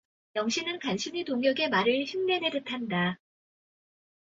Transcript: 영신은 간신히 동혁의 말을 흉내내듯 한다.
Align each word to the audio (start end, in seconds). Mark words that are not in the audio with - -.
영신은 0.35 0.79
간신히 0.79 1.23
동혁의 1.25 1.69
말을 1.69 2.05
흉내내듯 2.07 2.71
한다. 2.71 3.19